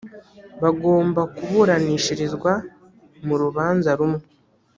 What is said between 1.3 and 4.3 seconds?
kuburanishirizwa mu rubanza rumwe `